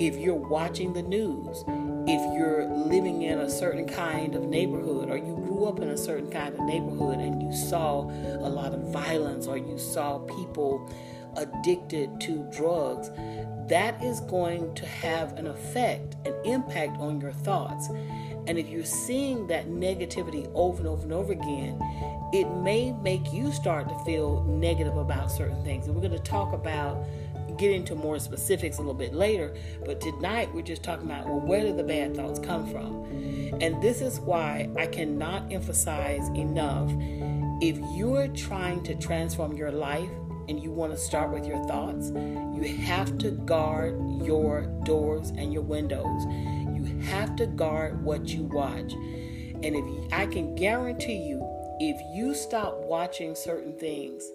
If 0.00 0.16
you're 0.16 0.34
watching 0.34 0.92
the 0.92 1.02
news, 1.02 1.64
if 2.06 2.36
you're 2.36 2.66
living 2.66 3.22
in 3.22 3.38
a 3.38 3.48
certain 3.48 3.86
kind 3.86 4.34
of 4.34 4.42
neighborhood 4.42 5.08
or 5.08 5.16
you 5.16 5.34
grew 5.46 5.64
up 5.64 5.80
in 5.80 5.88
a 5.88 5.96
certain 5.96 6.30
kind 6.30 6.52
of 6.52 6.60
neighborhood 6.60 7.18
and 7.18 7.42
you 7.42 7.52
saw 7.52 8.02
a 8.02 8.50
lot 8.50 8.74
of 8.74 8.80
violence 8.92 9.46
or 9.46 9.56
you 9.56 9.78
saw 9.78 10.18
people 10.18 10.90
addicted 11.36 12.20
to 12.22 12.48
drugs, 12.52 13.10
that 13.68 14.02
is 14.02 14.20
going 14.20 14.74
to 14.74 14.86
have 14.86 15.32
an 15.38 15.46
effect, 15.46 16.16
an 16.26 16.34
impact 16.44 16.98
on 16.98 17.20
your 17.20 17.32
thoughts. 17.32 17.88
And 18.46 18.58
if 18.58 18.68
you're 18.68 18.84
seeing 18.84 19.46
that 19.46 19.68
negativity 19.68 20.50
over 20.54 20.78
and 20.78 20.86
over 20.86 21.02
and 21.02 21.12
over 21.12 21.32
again, 21.32 21.80
it 22.32 22.44
may 22.62 22.92
make 22.92 23.32
you 23.32 23.52
start 23.52 23.88
to 23.88 23.98
feel 24.04 24.44
negative 24.44 24.96
about 24.96 25.30
certain 25.30 25.62
things. 25.64 25.86
And 25.86 25.94
we're 25.94 26.02
going 26.02 26.12
to 26.12 26.30
talk 26.30 26.52
about 26.52 27.06
get 27.56 27.70
into 27.70 27.94
more 27.94 28.18
specifics 28.18 28.78
a 28.78 28.80
little 28.80 28.94
bit 28.94 29.14
later. 29.14 29.54
But 29.84 30.00
tonight 30.00 30.52
we're 30.52 30.62
just 30.62 30.82
talking 30.82 31.06
about 31.06 31.26
well, 31.26 31.40
where 31.40 31.62
do 31.62 31.74
the 31.74 31.84
bad 31.84 32.16
thoughts 32.16 32.38
come 32.38 32.66
from? 32.70 33.04
And 33.60 33.80
this 33.82 34.00
is 34.00 34.20
why 34.20 34.68
I 34.76 34.86
cannot 34.86 35.52
emphasize 35.52 36.28
enough 36.30 36.90
if 37.62 37.78
you're 37.96 38.28
trying 38.28 38.82
to 38.84 38.94
transform 38.94 39.56
your 39.56 39.70
life 39.70 40.10
and 40.48 40.62
you 40.62 40.70
want 40.70 40.92
to 40.92 40.98
start 40.98 41.30
with 41.30 41.46
your 41.46 41.62
thoughts, 41.66 42.10
you 42.10 42.76
have 42.80 43.18
to 43.18 43.30
guard 43.30 43.98
your 44.22 44.66
doors 44.84 45.30
and 45.30 45.52
your 45.52 45.62
windows. 45.62 46.24
You 46.74 47.00
have 47.04 47.36
to 47.36 47.46
guard 47.46 48.02
what 48.02 48.28
you 48.28 48.44
watch. 48.44 48.92
And 48.92 49.64
if 49.64 50.12
I 50.12 50.26
can 50.26 50.54
guarantee 50.54 51.16
you, 51.16 51.40
if 51.80 52.00
you 52.14 52.34
stop 52.34 52.76
watching 52.84 53.34
certain 53.34 53.78
things, 53.78 54.30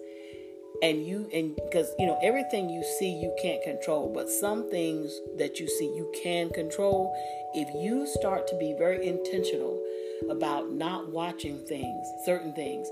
and 0.82 1.06
you 1.06 1.28
and 1.32 1.56
because 1.56 1.92
you 1.98 2.06
know 2.06 2.18
everything 2.22 2.70
you 2.70 2.82
see 2.98 3.10
you 3.10 3.34
can't 3.40 3.62
control 3.62 4.10
but 4.14 4.30
some 4.30 4.70
things 4.70 5.20
that 5.36 5.58
you 5.58 5.68
see 5.68 5.84
you 5.84 6.10
can 6.22 6.48
control 6.50 7.12
if 7.54 7.68
you 7.74 8.06
start 8.06 8.46
to 8.46 8.56
be 8.56 8.74
very 8.78 9.06
intentional 9.06 9.82
about 10.30 10.70
not 10.70 11.10
watching 11.10 11.58
things 11.66 12.06
certain 12.24 12.54
things 12.54 12.88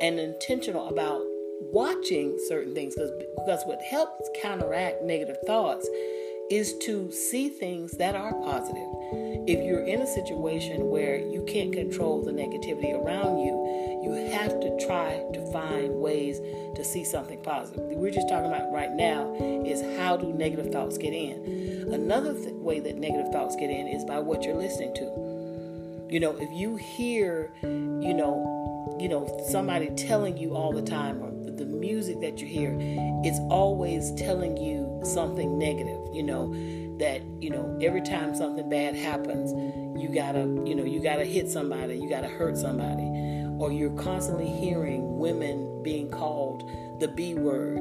and 0.00 0.18
intentional 0.18 0.88
about 0.88 1.22
watching 1.60 2.38
certain 2.48 2.74
things 2.74 2.94
because 2.94 3.12
because 3.36 3.62
what 3.64 3.80
helps 3.82 4.28
counteract 4.40 5.02
negative 5.02 5.36
thoughts 5.46 5.88
is 6.50 6.76
to 6.78 7.12
see 7.12 7.48
things 7.48 7.92
that 7.92 8.16
are 8.16 8.34
positive. 8.42 8.88
If 9.46 9.64
you're 9.64 9.84
in 9.84 10.02
a 10.02 10.06
situation 10.06 10.88
where 10.88 11.16
you 11.16 11.44
can't 11.44 11.72
control 11.72 12.22
the 12.22 12.32
negativity 12.32 12.92
around 12.92 13.38
you, 13.38 14.00
you 14.02 14.12
have 14.32 14.58
to 14.60 14.76
try 14.84 15.22
to 15.32 15.52
find 15.52 15.94
ways 15.94 16.40
to 16.74 16.84
see 16.84 17.04
something 17.04 17.40
positive. 17.42 17.82
We're 17.84 18.10
just 18.10 18.28
talking 18.28 18.46
about 18.46 18.72
right 18.72 18.90
now 18.90 19.32
is 19.64 19.80
how 19.98 20.16
do 20.16 20.32
negative 20.32 20.72
thoughts 20.72 20.98
get 20.98 21.12
in. 21.12 21.88
Another 21.92 22.34
th- 22.34 22.52
way 22.54 22.80
that 22.80 22.96
negative 22.96 23.32
thoughts 23.32 23.54
get 23.54 23.70
in 23.70 23.86
is 23.86 24.04
by 24.04 24.18
what 24.18 24.42
you're 24.42 24.56
listening 24.56 24.94
to. 24.94 26.10
You 26.12 26.18
know, 26.18 26.36
if 26.40 26.50
you 26.52 26.74
hear, 26.74 27.52
you 27.62 28.14
know, 28.14 28.96
you 28.98 29.08
know 29.08 29.40
somebody 29.50 29.90
telling 29.90 30.36
you 30.36 30.56
all 30.56 30.72
the 30.72 30.82
time 30.82 31.22
the 31.60 31.66
music 31.66 32.20
that 32.20 32.40
you 32.40 32.46
hear, 32.46 32.74
it's 33.22 33.38
always 33.50 34.12
telling 34.12 34.56
you 34.56 35.00
something 35.04 35.58
negative, 35.58 36.00
you 36.10 36.22
know, 36.22 36.54
that, 36.96 37.20
you 37.38 37.50
know, 37.50 37.78
every 37.82 38.00
time 38.00 38.34
something 38.34 38.68
bad 38.70 38.94
happens, 38.94 39.52
you 40.00 40.08
gotta, 40.08 40.40
you 40.64 40.74
know, 40.74 40.84
you 40.84 41.02
gotta 41.02 41.24
hit 41.24 41.50
somebody, 41.50 41.98
you 41.98 42.08
gotta 42.08 42.28
hurt 42.28 42.56
somebody. 42.56 43.04
Or 43.58 43.70
you're 43.70 43.94
constantly 43.96 44.48
hearing 44.48 45.18
women 45.18 45.82
being 45.82 46.10
called 46.10 46.64
the 46.98 47.08
B 47.08 47.34
word 47.34 47.78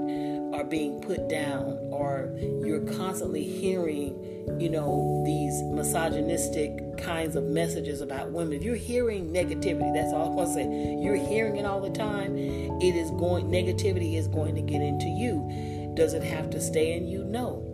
or 0.54 0.66
being 0.66 1.00
put 1.00 1.30
down, 1.30 1.89
or 2.00 2.34
you're 2.66 2.86
constantly 2.98 3.44
hearing, 3.44 4.16
you 4.60 4.70
know, 4.70 5.22
these 5.26 5.62
misogynistic 5.64 6.98
kinds 6.98 7.36
of 7.36 7.44
messages 7.44 8.02
about 8.02 8.32
women. 8.32 8.54
If 8.54 8.64
you're 8.64 8.76
hearing 8.76 9.34
negativity, 9.34 9.94
that's 9.94 10.14
all 10.14 10.32
I 10.32 10.36
want 10.36 10.48
to 10.50 10.54
say. 10.54 10.98
You're 11.02 11.16
hearing 11.16 11.58
it 11.58 11.66
all 11.66 11.82
the 11.82 11.90
time. 11.90 12.38
It 12.38 12.96
is 12.96 13.12
going, 13.12 13.48
negativity 13.48 14.16
is 14.16 14.28
going 14.28 14.56
to 14.56 14.62
get 14.62 14.82
into 14.82 15.08
you. 15.08 15.94
Does 15.96 16.14
it 16.14 16.24
have 16.24 16.50
to 16.52 16.62
stay 16.62 16.94
in 16.94 17.06
you? 17.08 17.26
No. 17.26 17.66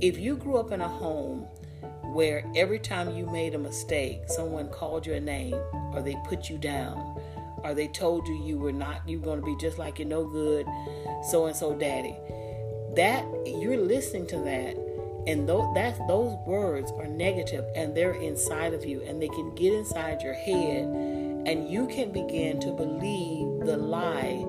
If 0.00 0.18
you 0.18 0.36
grew 0.36 0.56
up 0.56 0.72
in 0.72 0.80
a 0.80 0.88
home 0.88 1.46
where 2.14 2.50
every 2.56 2.78
time 2.78 3.14
you 3.14 3.26
made 3.26 3.54
a 3.54 3.58
mistake, 3.58 4.22
someone 4.28 4.68
called 4.68 5.06
your 5.06 5.20
name 5.20 5.54
or 5.92 6.02
they 6.02 6.16
put 6.26 6.48
you 6.48 6.56
down 6.58 7.20
or 7.64 7.74
they 7.74 7.88
told 7.88 8.26
you 8.26 8.34
you 8.34 8.58
were 8.58 8.72
not 8.72 9.08
you're 9.08 9.20
going 9.20 9.38
to 9.38 9.44
be 9.44 9.56
just 9.56 9.78
like 9.78 9.98
you're 9.98 10.08
no 10.08 10.24
good 10.24 10.66
so 11.30 11.46
and 11.46 11.54
so 11.54 11.74
daddy 11.74 12.16
that 12.94 13.24
you're 13.46 13.76
listening 13.76 14.26
to 14.26 14.36
that 14.38 14.76
and 15.26 15.48
those 15.48 15.72
that 15.74 15.96
those 16.08 16.36
words 16.46 16.90
are 16.92 17.06
negative 17.06 17.64
and 17.74 17.94
they're 17.94 18.14
inside 18.14 18.74
of 18.74 18.84
you 18.84 19.00
and 19.02 19.20
they 19.22 19.28
can 19.28 19.54
get 19.54 19.72
inside 19.72 20.20
your 20.22 20.34
head 20.34 20.84
and 21.46 21.68
you 21.68 21.86
can 21.86 22.10
begin 22.12 22.58
to 22.60 22.72
believe 22.72 23.66
the 23.66 23.76
lie 23.76 24.44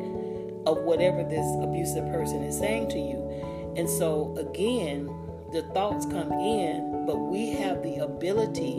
of 0.65 0.79
whatever 0.83 1.23
this 1.23 1.45
abusive 1.61 2.05
person 2.11 2.43
is 2.43 2.57
saying 2.57 2.89
to 2.89 2.97
you 2.99 3.73
and 3.77 3.89
so 3.89 4.35
again 4.37 5.05
the 5.51 5.61
thoughts 5.73 6.05
come 6.05 6.31
in 6.31 7.05
but 7.05 7.17
we 7.17 7.51
have 7.51 7.83
the 7.83 7.97
ability 7.97 8.75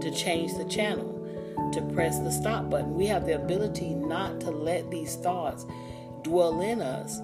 to 0.00 0.10
change 0.10 0.54
the 0.54 0.64
channel 0.64 1.18
to 1.72 1.82
press 1.82 2.18
the 2.18 2.30
stop 2.30 2.70
button. 2.70 2.94
We 2.94 3.06
have 3.06 3.26
the 3.26 3.34
ability 3.34 3.94
not 3.94 4.40
to 4.40 4.50
let 4.50 4.90
these 4.90 5.16
thoughts 5.16 5.66
dwell 6.22 6.60
in 6.60 6.80
us 6.80 7.20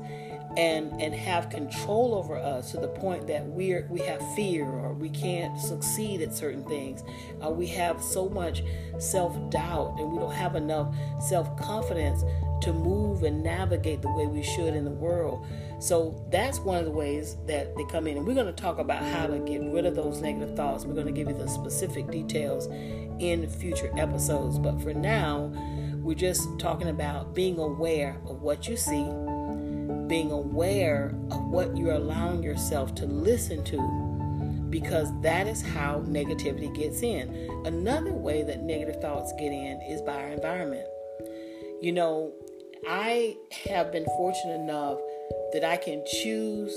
and 0.56 1.00
and 1.00 1.14
have 1.14 1.50
control 1.50 2.14
over 2.14 2.36
us 2.36 2.70
to 2.72 2.78
the 2.78 2.88
point 2.88 3.26
that 3.26 3.44
we're 3.46 3.86
we 3.90 4.00
have 4.00 4.20
fear 4.34 4.64
or 4.64 4.92
we 4.94 5.10
can't 5.10 5.58
succeed 5.60 6.20
at 6.20 6.34
certain 6.34 6.64
things. 6.64 7.02
Uh, 7.44 7.50
we 7.50 7.66
have 7.66 8.02
so 8.02 8.28
much 8.28 8.62
self-doubt 8.98 9.96
and 9.98 10.12
we 10.12 10.18
don't 10.18 10.32
have 10.32 10.56
enough 10.56 10.94
self-confidence 11.20 12.22
to 12.62 12.72
move 12.72 13.24
and 13.24 13.42
navigate 13.42 14.00
the 14.00 14.10
way 14.12 14.26
we 14.26 14.42
should 14.42 14.74
in 14.74 14.84
the 14.84 14.90
world. 14.90 15.46
So 15.80 16.24
that's 16.30 16.60
one 16.60 16.78
of 16.78 16.86
the 16.86 16.90
ways 16.90 17.36
that 17.46 17.76
they 17.76 17.84
come 17.84 18.06
in. 18.06 18.16
And 18.16 18.26
we're 18.26 18.34
going 18.34 18.46
to 18.46 18.52
talk 18.52 18.78
about 18.78 19.02
how 19.02 19.26
to 19.26 19.38
get 19.40 19.60
rid 19.60 19.84
of 19.84 19.94
those 19.94 20.22
negative 20.22 20.56
thoughts. 20.56 20.86
We're 20.86 20.94
going 20.94 21.06
to 21.06 21.12
give 21.12 21.28
you 21.28 21.34
the 21.34 21.48
specific 21.48 22.10
details 22.10 22.68
in 23.18 23.46
future 23.48 23.90
episodes. 23.98 24.58
But 24.58 24.80
for 24.80 24.94
now, 24.94 25.52
we're 25.98 26.14
just 26.14 26.48
talking 26.58 26.88
about 26.88 27.34
being 27.34 27.58
aware 27.58 28.16
of 28.26 28.40
what 28.40 28.66
you 28.66 28.76
see, 28.76 29.04
being 30.06 30.30
aware 30.30 31.14
of 31.30 31.44
what 31.48 31.76
you're 31.76 31.94
allowing 31.94 32.42
yourself 32.42 32.94
to 32.96 33.06
listen 33.06 33.64
to, 33.64 34.66
because 34.70 35.08
that 35.22 35.46
is 35.46 35.62
how 35.62 36.00
negativity 36.06 36.74
gets 36.74 37.02
in. 37.02 37.28
Another 37.64 38.12
way 38.12 38.42
that 38.42 38.62
negative 38.62 39.00
thoughts 39.00 39.32
get 39.38 39.52
in 39.52 39.80
is 39.88 40.00
by 40.02 40.14
our 40.14 40.28
environment. 40.28 40.86
You 41.80 41.92
know, 41.92 42.32
I 42.88 43.36
have 43.66 43.92
been 43.92 44.04
fortunate 44.04 44.60
enough 44.60 44.98
that 45.52 45.64
I 45.64 45.76
can 45.76 46.04
choose 46.06 46.72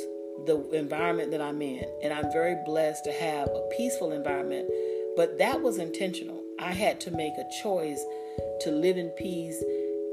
the 0.45 0.69
environment 0.73 1.31
that 1.31 1.41
I'm 1.41 1.61
in, 1.61 1.85
and 2.03 2.13
I'm 2.13 2.31
very 2.31 2.55
blessed 2.65 3.03
to 3.05 3.11
have 3.11 3.47
a 3.47 3.69
peaceful 3.75 4.11
environment 4.11 4.69
but 5.17 5.39
that 5.39 5.63
was 5.63 5.79
intentional. 5.79 6.43
I 6.59 6.71
had 6.71 7.01
to 7.01 7.11
make 7.11 7.33
a 7.39 7.63
choice 7.63 7.99
to 8.61 8.69
live 8.69 8.97
in 8.97 9.09
peace 9.09 9.61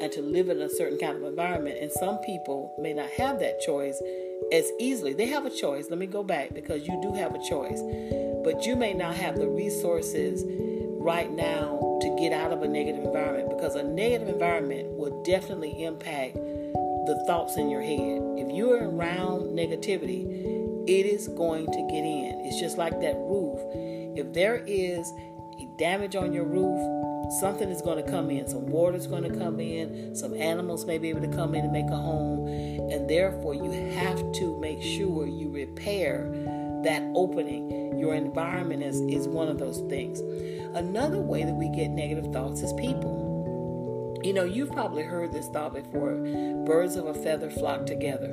and 0.00 0.10
to 0.12 0.22
live 0.22 0.48
in 0.48 0.60
a 0.60 0.68
certain 0.68 0.98
kind 0.98 1.16
of 1.16 1.22
environment. 1.24 1.78
And 1.80 1.90
some 1.92 2.18
people 2.18 2.74
may 2.78 2.92
not 2.92 3.10
have 3.10 3.40
that 3.40 3.60
choice 3.60 4.00
as 4.52 4.70
easily. 4.78 5.12
They 5.12 5.26
have 5.26 5.46
a 5.46 5.50
choice. 5.50 5.86
Let 5.90 5.98
me 5.98 6.06
go 6.06 6.22
back 6.22 6.54
because 6.54 6.86
you 6.86 6.98
do 7.02 7.12
have 7.12 7.34
a 7.34 7.42
choice. 7.48 7.80
But 8.44 8.66
you 8.66 8.76
may 8.76 8.92
not 8.92 9.14
have 9.14 9.36
the 9.36 9.48
resources 9.48 10.44
right 10.98 11.30
now 11.30 11.98
to 12.02 12.16
get 12.18 12.32
out 12.32 12.52
of 12.52 12.62
a 12.62 12.68
negative 12.68 13.04
environment 13.04 13.50
because 13.50 13.74
a 13.74 13.82
negative 13.82 14.28
environment 14.28 14.88
will 14.96 15.22
definitely 15.22 15.84
impact 15.84 16.34
the 16.34 17.22
thoughts 17.26 17.56
in 17.56 17.70
your 17.70 17.82
head. 17.82 18.20
If 18.38 18.54
you're 18.54 18.88
around 18.88 19.56
negativity, 19.56 20.24
it 20.86 21.06
is 21.06 21.28
going 21.28 21.66
to 21.66 21.88
get 21.90 22.04
in. 22.04 22.42
It's 22.44 22.60
just 22.60 22.78
like 22.78 23.00
that 23.00 23.16
roof 23.16 23.60
if 24.16 24.32
there 24.32 24.62
is 24.66 25.12
damage 25.76 26.14
on 26.14 26.32
your 26.32 26.44
roof, 26.44 26.78
something 27.30 27.68
is 27.68 27.82
going 27.82 28.04
to 28.04 28.10
come 28.10 28.30
in. 28.30 28.46
Some 28.48 28.66
water 28.66 28.96
is 28.96 29.06
going 29.06 29.22
to 29.24 29.38
come 29.38 29.60
in. 29.60 30.14
Some 30.14 30.34
animals 30.34 30.84
may 30.84 30.98
be 30.98 31.08
able 31.08 31.20
to 31.22 31.28
come 31.28 31.54
in 31.54 31.64
and 31.64 31.72
make 31.72 31.90
a 31.90 31.96
home. 31.96 32.46
And 32.90 33.08
therefore, 33.08 33.54
you 33.54 33.70
have 33.92 34.32
to 34.32 34.58
make 34.60 34.82
sure 34.82 35.26
you 35.26 35.50
repair 35.50 36.30
that 36.84 37.02
opening. 37.14 37.98
Your 37.98 38.14
environment 38.14 38.82
is, 38.82 39.00
is 39.02 39.28
one 39.28 39.48
of 39.48 39.58
those 39.58 39.80
things. 39.88 40.20
Another 40.76 41.20
way 41.20 41.44
that 41.44 41.54
we 41.54 41.68
get 41.68 41.88
negative 41.88 42.32
thoughts 42.32 42.62
is 42.62 42.72
people. 42.74 44.20
You 44.22 44.32
know, 44.32 44.44
you've 44.44 44.72
probably 44.72 45.02
heard 45.02 45.32
this 45.32 45.48
thought 45.48 45.74
before 45.74 46.14
birds 46.66 46.96
of 46.96 47.06
a 47.06 47.14
feather 47.14 47.50
flock 47.50 47.86
together. 47.86 48.32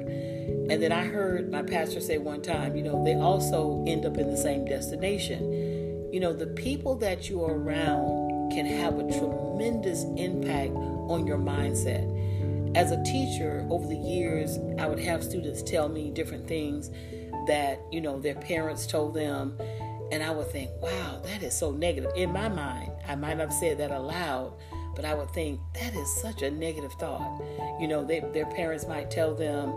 And 0.70 0.82
then 0.82 0.92
I 0.92 1.04
heard 1.04 1.52
my 1.52 1.64
pastor 1.64 2.00
say 2.00 2.18
one 2.18 2.42
time, 2.42 2.78
you 2.78 2.84
know, 2.84 3.04
they 3.04 3.16
also 3.16 3.84
end 3.86 4.06
up 4.06 4.18
in 4.18 4.30
the 4.30 4.38
same 4.38 4.66
destination 4.66 5.72
you 6.12 6.20
know, 6.20 6.34
the 6.34 6.48
people 6.48 6.96
that 6.98 7.30
you 7.30 7.44
are 7.44 7.54
around 7.54 8.21
can 8.54 8.66
have 8.66 9.00
a 9.00 9.04
tremendous 9.18 10.04
impact 10.18 10.72
on 10.72 11.26
your 11.26 11.38
mindset. 11.38 12.08
As 12.76 12.92
a 12.92 13.04
teacher, 13.04 13.66
over 13.70 13.86
the 13.88 13.98
years, 13.98 14.58
I 14.80 14.88
would 14.88 15.00
have 15.00 15.24
students 15.24 15.62
tell 15.62 15.90
me 15.90 16.10
different 16.12 16.48
things 16.48 16.90
that, 17.48 17.82
you 17.92 18.00
know, 18.02 18.20
their 18.20 18.36
parents 18.36 18.88
told 18.88 19.14
them. 19.14 19.58
And 20.12 20.22
I 20.22 20.32
would 20.32 20.48
think, 20.52 20.70
wow, 20.82 21.22
that 21.24 21.42
is 21.44 21.58
so 21.58 21.72
negative. 21.72 22.12
In 22.16 22.32
my 22.32 22.50
mind, 22.50 22.92
I 23.08 23.16
might 23.16 23.38
not 23.38 23.50
have 23.50 23.54
said 23.54 23.78
that 23.80 23.92
aloud, 23.92 24.54
but 24.96 25.06
I 25.06 25.14
would 25.14 25.32
think 25.32 25.60
that 25.74 25.94
is 25.94 26.22
such 26.22 26.42
a 26.42 26.52
negative 26.52 26.94
thought. 26.94 27.42
You 27.80 27.88
know, 27.88 28.04
they, 28.04 28.20
their 28.34 28.46
parents 28.46 28.88
might 28.88 29.10
tell 29.10 29.34
them, 29.34 29.70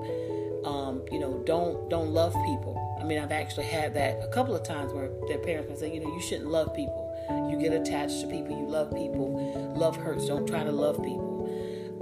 um, 0.64 1.02
you 1.12 1.21
know, 1.21 1.43
don't 1.47 1.88
don't 1.88 2.11
love 2.11 2.33
people. 2.33 2.99
I 3.00 3.04
mean, 3.04 3.19
I've 3.19 3.33
actually 3.33 3.66
had 3.66 3.95
that 3.95 4.21
a 4.23 4.28
couple 4.28 4.54
of 4.57 4.62
times 4.64 4.93
where 4.93 5.11
their 5.28 5.38
parents 5.38 5.69
might 5.69 5.78
say, 5.78 5.95
you 5.95 6.00
know, 6.00 6.12
you 6.12 6.21
shouldn't 6.21 6.50
love 6.50 6.75
people. 6.75 7.04
You 7.31 7.59
get 7.61 7.73
attached 7.73 8.21
to 8.21 8.26
people. 8.26 8.59
You 8.59 8.66
love 8.66 8.90
people. 8.95 9.75
Love 9.76 9.97
hurts. 9.97 10.26
Don't 10.26 10.47
try 10.47 10.64
to 10.64 10.73
love 10.73 11.02
people. 11.02 11.35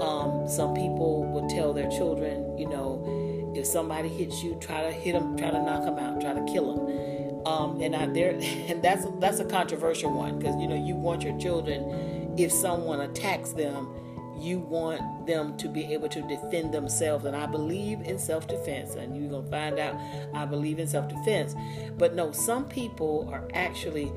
Um, 0.01 0.49
some 0.49 0.75
people 0.75 1.25
would 1.33 1.49
tell 1.49 1.73
their 1.73 1.91
children, 1.91 2.57
you 2.59 2.69
know, 2.69 3.53
if 3.55 3.67
somebody 3.67 4.09
hits 4.09 4.43
you, 4.43 4.57
try 4.61 4.83
to 4.83 4.91
hit 4.91 5.13
them, 5.13 5.37
try 5.37 5.51
to 5.51 5.63
knock 5.63 5.85
them 5.85 5.99
out, 5.99 6.21
try 6.21 6.33
to 6.33 6.45
kill 6.53 6.75
them. 6.75 7.47
Um, 7.47 7.81
and 7.81 7.95
I 7.95 8.07
there, 8.07 8.31
and 8.41 8.83
that's 8.83 9.05
that's 9.19 9.41
a 9.41 9.45
controversial 9.45 10.13
one 10.13 10.39
because 10.39 10.61
you 10.61 10.69
know 10.69 10.77
you 10.77 10.95
want 10.95 11.23
your 11.23 11.39
children, 11.39 12.35
if 12.39 12.53
someone 12.53 13.01
attacks 13.01 13.53
them, 13.53 13.89
you 14.39 14.59
want 14.59 15.27
them 15.27 15.57
to 15.59 15.69
be 15.69 15.93
able 15.93 16.09
to 16.09 16.23
defend 16.23 16.73
themselves. 16.73 17.25
And 17.25 17.37
I 17.37 17.47
believe 17.47 18.01
in 18.03 18.19
self 18.19 18.47
defense, 18.47 18.95
and 18.95 19.17
you're 19.17 19.31
gonna 19.31 19.51
find 19.51 19.79
out 19.79 19.97
I 20.35 20.47
believe 20.47 20.79
in 20.79 20.87
self 20.87 21.09
defense. 21.09 21.55
But 21.99 22.15
no, 22.15 22.33
some 22.33 22.65
people 22.69 23.29
are 23.33 23.49
actually 23.55 24.13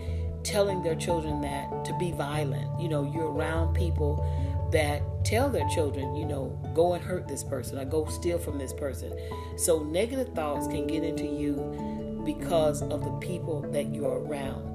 telling 0.46 0.82
their 0.84 0.96
children 0.96 1.42
that 1.42 1.84
to 1.86 1.94
be 1.98 2.12
violent. 2.12 2.80
You 2.80 2.88
know, 2.88 3.04
you're 3.04 3.32
around 3.32 3.74
people 3.74 4.24
that 4.72 5.02
tell 5.26 5.50
their 5.50 5.68
children, 5.70 6.16
you 6.16 6.26
know, 6.26 6.58
go 6.74 6.94
and 6.94 7.04
hurt 7.04 7.28
this 7.28 7.44
person 7.44 7.78
or 7.78 7.86
go 7.86 8.06
steal 8.06 8.38
from 8.38 8.58
this 8.58 8.74
person. 8.74 9.18
So 9.58 9.84
negative 9.84 10.34
thoughts 10.34 10.68
can 10.68 10.88
get 10.88 11.04
into 11.04 11.26
you 11.26 12.22
because 12.26 12.82
of 12.82 13.04
the 13.04 13.12
people 13.14 13.62
that 13.72 13.94
you're 13.94 14.20
around. 14.20 14.72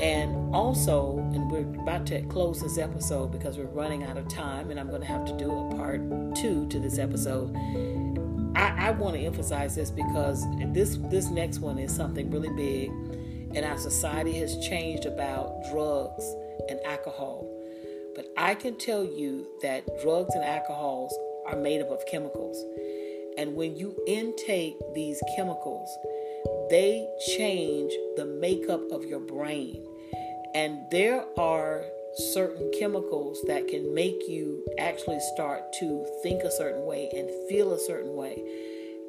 And 0.00 0.54
also, 0.54 1.18
and 1.34 1.50
we're 1.50 1.82
about 1.82 2.06
to 2.06 2.22
close 2.22 2.62
this 2.62 2.78
episode 2.78 3.30
because 3.30 3.58
we're 3.58 3.66
running 3.66 4.04
out 4.04 4.16
of 4.16 4.26
time, 4.26 4.70
and 4.70 4.80
I'm 4.80 4.88
going 4.88 5.02
to 5.02 5.06
have 5.06 5.26
to 5.26 5.36
do 5.36 5.50
a 5.50 5.74
part 5.76 6.00
two 6.34 6.66
to 6.68 6.78
this 6.78 6.98
episode. 6.98 7.54
I, 8.56 8.88
I 8.88 8.90
want 8.92 9.16
to 9.16 9.20
emphasize 9.20 9.74
this 9.74 9.90
because 9.90 10.44
this 10.72 10.98
this 11.04 11.28
next 11.28 11.58
one 11.58 11.78
is 11.78 11.94
something 11.94 12.30
really 12.30 12.50
big 12.50 12.90
and 13.54 13.64
our 13.64 13.78
society 13.78 14.38
has 14.38 14.58
changed 14.58 15.06
about 15.06 15.62
drugs 15.70 16.24
and 16.68 16.80
alcohol. 16.84 17.46
But 18.14 18.26
I 18.36 18.54
can 18.54 18.76
tell 18.78 19.04
you 19.04 19.46
that 19.62 19.84
drugs 20.02 20.34
and 20.34 20.44
alcohols 20.44 21.14
are 21.46 21.56
made 21.56 21.80
up 21.80 21.90
of 21.90 22.04
chemicals. 22.06 22.62
And 23.38 23.54
when 23.54 23.76
you 23.76 23.96
intake 24.06 24.76
these 24.94 25.22
chemicals, 25.36 25.88
they 26.70 27.08
change 27.36 27.92
the 28.16 28.26
makeup 28.26 28.82
of 28.90 29.04
your 29.04 29.20
brain. 29.20 29.84
And 30.54 30.78
there 30.90 31.24
are 31.38 31.84
certain 32.14 32.70
chemicals 32.78 33.42
that 33.46 33.68
can 33.68 33.94
make 33.94 34.28
you 34.28 34.62
actually 34.78 35.20
start 35.34 35.72
to 35.72 36.06
think 36.22 36.42
a 36.42 36.50
certain 36.50 36.84
way 36.84 37.08
and 37.14 37.30
feel 37.48 37.72
a 37.72 37.78
certain 37.78 38.14
way 38.14 38.42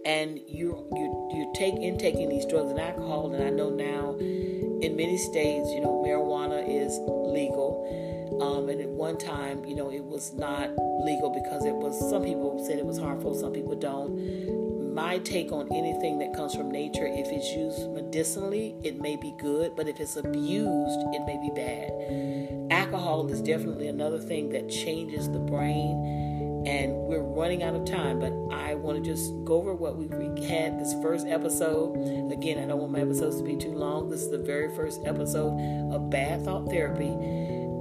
and 0.06 0.40
you 0.48 0.88
you 0.92 1.30
you 1.34 1.52
take 1.56 1.76
intaking 1.76 2.30
these 2.30 2.46
drugs 2.46 2.72
and 2.72 2.80
alcohol 2.80 3.34
and 3.34 3.44
I 3.44 3.50
know 3.50 3.70
now 3.70 4.16
in 4.20 4.96
many 4.96 5.18
states 5.18 5.70
you 5.72 5.82
know 5.82 6.04
marijuana 6.06 6.64
is 6.68 7.00
legal. 7.08 8.10
Um, 8.42 8.68
and 8.68 8.82
at 8.82 8.90
one 8.90 9.18
time 9.18 9.64
you 9.64 9.76
know 9.76 9.92
it 9.92 10.04
was 10.04 10.34
not 10.34 10.70
legal 11.06 11.30
because 11.30 11.66
it 11.66 11.74
was 11.74 11.98
some 12.10 12.24
people 12.24 12.64
said 12.66 12.80
it 12.80 12.86
was 12.86 12.98
harmful 12.98 13.34
some 13.36 13.54
people 13.54 13.76
don't. 13.76 14.94
My 14.94 15.18
take 15.20 15.52
on 15.52 15.72
anything 15.72 16.20
that 16.20 16.36
comes 16.36 16.54
from 16.54 16.70
nature 16.70 17.08
if 17.08 17.28
it's 17.28 17.50
used 17.52 17.90
medicinally 17.92 18.76
it 18.84 19.00
may 19.00 19.16
be 19.16 19.34
good 19.40 19.76
but 19.76 19.88
if 19.88 20.00
it's 20.00 20.18
abused 20.18 21.00
it 21.14 21.22
may 21.26 21.38
be 21.38 21.52
bad. 21.56 22.72
Alcohol 22.72 23.28
is 23.30 23.42
definitely 23.42 23.88
another 23.88 24.20
thing 24.20 24.50
that 24.50 24.70
changes 24.70 25.32
the 25.32 25.40
brain 25.40 26.24
and 26.66 26.94
we're 26.94 27.22
running 27.22 27.62
out 27.62 27.76
of 27.76 27.86
time, 27.86 28.20
but 28.20 28.32
I 28.54 28.76
want 28.76 29.04
to 29.04 29.10
just 29.10 29.34
go 29.44 29.56
over 29.58 29.74
what 29.74 29.98
we 29.98 30.08
had 30.46 30.80
this 30.80 30.94
first 31.02 31.28
episode. 31.28 32.32
Again, 32.32 32.60
I 32.64 32.68
don't 32.68 32.80
want 32.80 32.92
my 32.92 33.02
episodes 33.02 33.38
to 33.38 33.44
be 33.44 33.56
too 33.56 33.74
long. 33.74 34.10
This 34.10 34.22
is 34.22 34.32
the 34.32 34.38
very 34.38 34.74
first 34.76 35.02
episode 35.06 35.60
of 35.94 36.10
Bad 36.10 36.44
Thought 36.46 36.70
Therapy. 36.70 37.10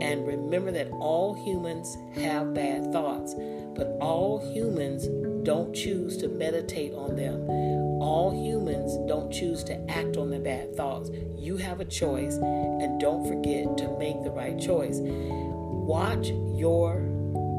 And 0.02 0.26
remember 0.26 0.72
that 0.72 0.90
all 0.92 1.34
humans 1.34 1.96
have 2.16 2.54
bad 2.54 2.92
thoughts, 2.92 3.34
but 3.76 3.96
all 4.00 4.38
humans 4.52 5.06
don't 5.44 5.74
choose 5.74 6.16
to 6.18 6.28
meditate 6.28 6.92
on 6.94 7.14
them. 7.16 7.48
All 7.48 8.32
humans 8.32 8.96
don't 9.06 9.32
choose 9.32 9.62
to 9.64 9.90
act 9.90 10.16
on 10.16 10.30
their 10.30 10.40
bad 10.40 10.74
thoughts. 10.74 11.10
You 11.36 11.56
have 11.58 11.80
a 11.80 11.84
choice, 11.84 12.34
and 12.36 13.00
don't 13.00 13.26
forget 13.28 13.76
to 13.78 13.96
make 13.98 14.22
the 14.24 14.30
right 14.30 14.58
choice. 14.58 14.98
Watch 15.00 16.30
your 16.54 17.11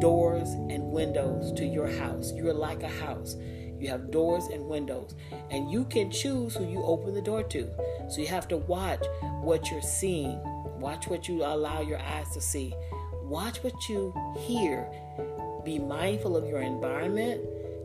doors 0.03 0.49
and 0.69 0.83
windows 0.91 1.53
to 1.53 1.65
your 1.65 1.87
house. 1.87 2.33
You're 2.33 2.53
like 2.53 2.83
a 2.83 2.89
house. 2.89 3.37
You 3.79 3.87
have 3.87 4.11
doors 4.11 4.47
and 4.51 4.65
windows, 4.65 5.15
and 5.49 5.71
you 5.71 5.85
can 5.85 6.11
choose 6.11 6.55
who 6.55 6.69
you 6.69 6.83
open 6.83 7.13
the 7.13 7.21
door 7.21 7.41
to. 7.41 7.69
So 8.09 8.19
you 8.19 8.27
have 8.27 8.49
to 8.49 8.57
watch 8.57 9.01
what 9.39 9.71
you're 9.71 9.81
seeing, 9.81 10.41
watch 10.77 11.07
what 11.07 11.29
you 11.29 11.45
allow 11.45 11.79
your 11.79 11.99
eyes 11.99 12.33
to 12.33 12.41
see, 12.41 12.75
watch 13.23 13.63
what 13.63 13.87
you 13.87 14.13
hear. 14.39 14.91
Be 15.63 15.79
mindful 15.79 16.35
of 16.35 16.49
your 16.49 16.59
environment, 16.59 17.39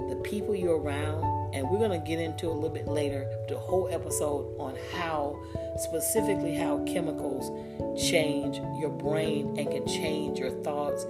the 0.08 0.16
people 0.16 0.56
you're 0.56 0.80
around, 0.80 1.54
and 1.54 1.70
we're 1.70 1.78
going 1.78 1.98
to 2.00 2.04
get 2.04 2.18
into 2.18 2.48
a 2.48 2.52
little 2.52 2.68
bit 2.68 2.88
later 2.88 3.30
the 3.48 3.56
whole 3.56 3.88
episode 3.92 4.56
on 4.58 4.76
how 4.92 5.40
specifically 5.76 6.56
how 6.56 6.82
chemicals 6.84 7.50
change 7.98 8.56
your 8.78 8.90
brain 8.90 9.56
and 9.56 9.70
can 9.70 9.86
change 9.86 10.38
your 10.38 10.50
thoughts 10.62 11.04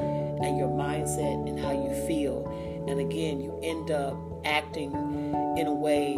mindset 1.09 1.49
and 1.49 1.59
how 1.59 1.73
you 1.73 1.95
feel. 2.07 2.47
And 2.89 3.01
again, 3.01 3.41
you 3.41 3.59
end 3.63 3.91
up 3.91 4.17
acting 4.45 4.93
in 5.59 5.67
a 5.67 5.75
way 5.75 6.15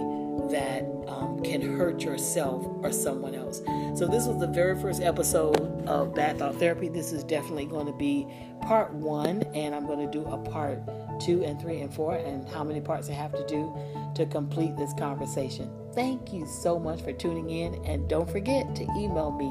that 0.50 0.82
um, 1.08 1.40
can 1.42 1.76
hurt 1.76 2.02
yourself 2.02 2.66
or 2.82 2.92
someone 2.92 3.34
else. 3.34 3.62
So, 3.94 4.06
this 4.06 4.26
was 4.26 4.38
the 4.38 4.46
very 4.46 4.80
first 4.80 5.02
episode 5.02 5.86
of 5.86 6.14
Bad 6.14 6.38
Thought 6.38 6.56
Therapy. 6.56 6.88
This 6.88 7.12
is 7.12 7.24
definitely 7.24 7.66
going 7.66 7.86
to 7.86 7.92
be 7.92 8.26
part 8.62 8.92
one, 8.92 9.42
and 9.54 9.74
I'm 9.74 9.86
going 9.86 9.98
to 9.98 10.10
do 10.10 10.24
a 10.26 10.38
part 10.38 10.80
two 11.20 11.44
and 11.44 11.60
three 11.60 11.80
and 11.80 11.92
four, 11.92 12.16
and 12.16 12.48
how 12.48 12.64
many 12.64 12.80
parts 12.80 13.10
I 13.10 13.14
have 13.14 13.32
to 13.32 13.46
do 13.46 13.74
to 14.14 14.26
complete 14.26 14.76
this 14.76 14.92
conversation. 14.94 15.70
Thank 15.94 16.32
you 16.32 16.46
so 16.46 16.78
much 16.78 17.02
for 17.02 17.12
tuning 17.12 17.50
in, 17.50 17.74
and 17.84 18.08
don't 18.08 18.30
forget 18.30 18.74
to 18.76 18.82
email 18.96 19.30
me 19.30 19.50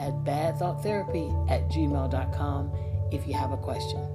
at 0.00 0.12
badthoughttherapy 0.24 1.50
at 1.50 1.68
gmail.com 1.68 2.72
if 3.12 3.26
you 3.26 3.34
have 3.34 3.52
a 3.52 3.56
question. 3.56 4.13